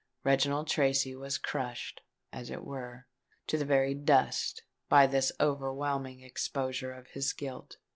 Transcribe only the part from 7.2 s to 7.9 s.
guilt.